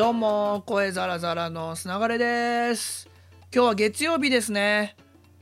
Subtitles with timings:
[0.00, 3.06] どうも声ザラザラのすながれです。
[3.54, 4.96] 今日は月曜日ですね。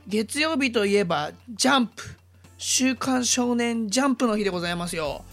[0.05, 2.03] 月曜日といえばジャンプ。
[2.57, 5.23] 週刊少年ジャンプの日でございますよ。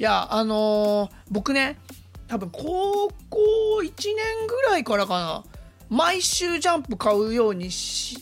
[0.00, 1.78] いやあのー、僕ね
[2.26, 3.38] 多分高校
[3.84, 5.44] 1年ぐらいからかな。
[5.88, 7.68] 毎週ジャンプ買うように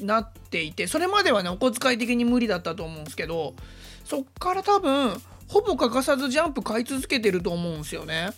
[0.02, 3.54] なっていてそれまではねお小遣い的に無理だったと思うんですけど
[4.04, 5.14] そっから多分
[5.48, 8.28] ほぼ欠かさずジャンプ買い続けてると思うんですよね。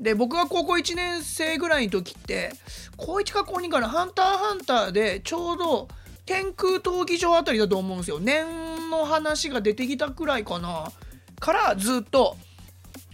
[0.00, 2.52] で僕が高校1年生ぐらいの時って
[2.96, 5.88] 高1か高2から「ハンターハンター」でちょうど
[6.24, 8.18] 天空闘技場あたりだと思うんですよ。
[8.18, 8.46] 年
[8.88, 10.90] の話が出てきたくらいかな。
[11.38, 12.36] からずっと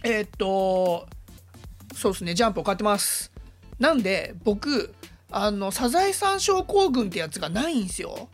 [0.03, 1.07] えー、っと
[1.95, 3.31] そうですねジャンプを買ってます。
[3.79, 4.93] なんで僕
[5.29, 8.29] あのサザエさん症候群ってやつがないんですよ。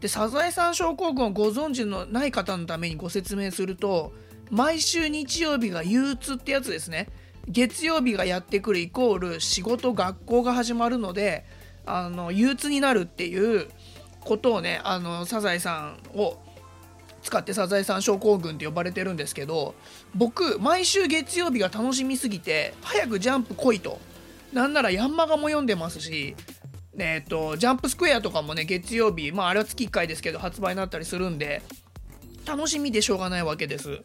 [0.00, 4.12] でサザエさん症候群をご存知のない方のためにご説明すると
[4.50, 7.08] 毎週日曜日が憂鬱ってやつですね。
[7.48, 11.44] 月曜日がやってくるイコール仕事学校が始まるので
[11.84, 13.68] あの憂鬱になるっていう
[14.20, 16.38] ことをねあのサザエさんを
[17.22, 19.74] 使ってサザエさん症候群って呼ばれてるんですけど
[20.14, 23.98] 僕毎週月曜日が楽しみすぎて早くジャンプ来いと。
[24.52, 26.36] なんならヤンマガも読んでますし
[26.98, 31.62] えっ、とジャンプスクエアとかもね月曜日まああれは月1回ですけど発売になったりするんで
[32.46, 34.00] 楽しみでしょうがないわけです。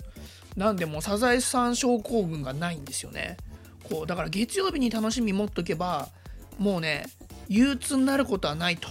[0.56, 3.38] なんでもうサザエさん症候群がないんですよね。
[3.84, 6.10] こうだから月曜日に楽しみ持っとけば
[6.58, 7.06] もうね
[7.48, 8.88] 憂鬱になることはないと。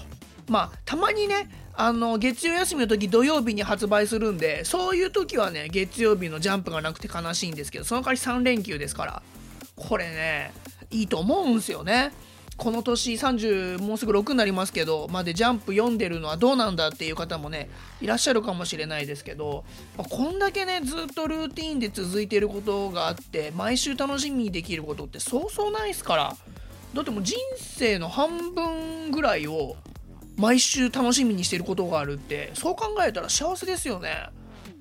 [0.48, 9.22] まあたまにねあの月曜休みの時土曜日に発売するんでそういう時はね月曜日のジャンプがなくて悲しいんですけどその代わり3連休ですから
[9.76, 10.52] これね
[10.90, 12.12] いいと思うんすよね。
[12.60, 17.70] この年30もうすぐ6になりますけどまでジャンプ読んでるのはどうなんだっていう方もね
[18.02, 19.64] いらっしゃるかもしれないですけど、
[19.96, 26.36] まあ、こんだけねずっとルーティンで続いてることがあって毎週楽しみにできることってそうそうないですから
[26.92, 29.76] だってもう人生の半分ぐらいを
[30.36, 34.28] 毎週楽しみにしてることがあるってそう考えたら幸せですよね。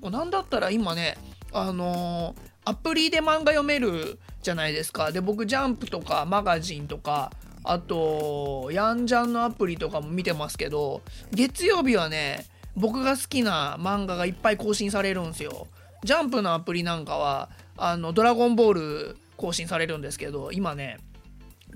[0.02, 1.16] なんだったら今ね
[1.50, 7.30] あのー、アプリで漫画読めるじゃないですかで僕ジャンプとかマガジンとか
[7.62, 15.66] あとヤンジャンのアプリとかも見てますけど月曜日はね僕が好きな漫画がいっぱい更新されるんですよ。
[16.02, 18.72] ジャンプのアプリなんかはあのドラゴンボー
[19.12, 20.98] ル更新されるんですけど今ね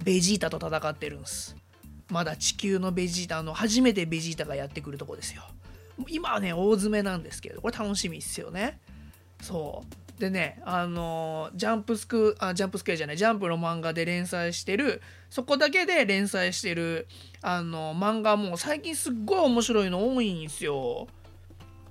[0.03, 1.57] ベジータと戦ってるんです。
[2.11, 5.43] まだ地球のベジータの初めてベジータがやってくるとこですよ。
[6.09, 8.79] 今はね大詰めなんですけどこれ楽しみっすよね。
[9.43, 10.04] そう。
[10.19, 17.09] でね、あのジャンプスクあジャンプスクエアじゃないジャンプの漫画で連載してるそこだけで連載してる
[17.43, 21.09] あの漫画も最近すっごい面白いの多いんですよ。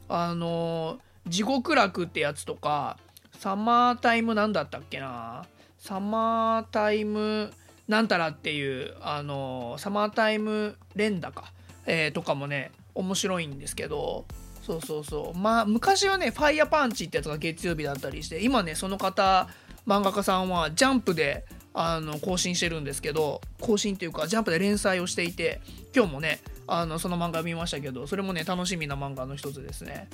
[0.07, 2.97] あの地獄楽ってやつとか
[3.39, 5.45] サマータイムなんだったっけな
[5.77, 7.51] サマータイム
[7.89, 11.51] なんたらっていうあのサマータイム連打か、
[11.85, 14.25] えー、とかもね面白いんですけど
[14.65, 15.37] そうそうそう。
[15.37, 19.47] まあ昔はねファイヤーパンチってやつが月曜日だったりして今ねその方
[19.85, 25.59] 漫画家さんはジャンプであの更新してるんですけど更新っていうかジャンプで連載をしていて
[25.93, 30.07] 今日もねあのその漫画見ましたけどそれもね楽しみな漫画の一つですね。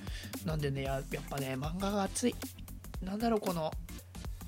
[0.46, 2.36] なんでねややっぱね漫画が熱い。
[3.04, 3.72] なんだろうこの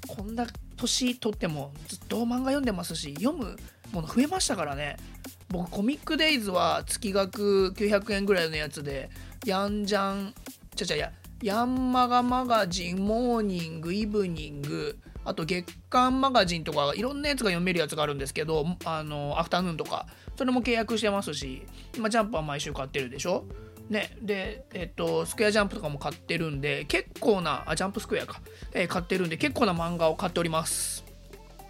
[0.07, 0.47] こんな
[0.78, 3.56] 年取ってもずっと漫画読んでますし読む
[3.91, 4.97] もの増えましたからね。
[5.50, 9.09] 僕コミックデイズは月額900円ぐらいのやつで
[9.46, 10.34] ヤンジャン
[10.75, 21.63] ちゃちゃやヤンマガマガジンモーニングイブニングあと月刊マガジンとかいろんなやつが読めるやつがあるんですけどあのアフタヌーンとかそれも契約してますし
[21.97, 23.46] 今ジャンプは毎週買ってるでしょ？
[23.90, 28.40] ね、で、えっと、スクエアジャンプとかも買ってるんで、結構な、あ、ジャンプスクエアか、
[28.72, 31.03] えー、買ってるんで、結構な漫画を買っております。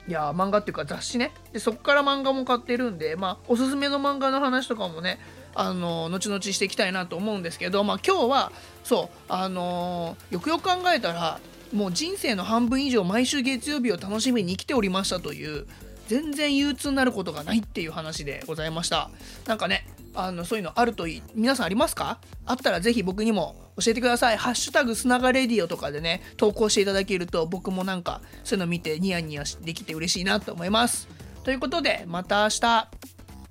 [0.08, 1.32] いや、漫画っていうか雑誌ね。
[1.52, 5.18] で、そっから漫画も買ってるんで、まあ、おすすめの漫画の話とかもね、
[5.54, 8.52] あの後々していきたいなと思うんですけど、まあ、今日は
[8.84, 11.40] そうあのよくよく考えたら
[11.74, 15.66] もう人生の半分以上毎週月曜日を楽しみに生きておりましたという
[16.08, 19.10] 全然憂鬱になることがないっていう話でございました。
[19.48, 22.20] なんかねあのそういうのあるといい皆さんありますか？
[22.46, 31.08] あったら是非僕にも教えてください「ハッシュタグつながレディオ」とかでね投稿していただけると僕もなんかそういうの見てニヤニヤできて嬉しいなと思います。
[31.46, 32.88] ということでまた明日。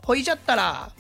[0.03, 0.91] ほいじゃったら。